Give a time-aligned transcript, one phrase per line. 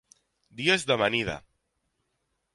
[0.61, 1.37] Dies d'amanida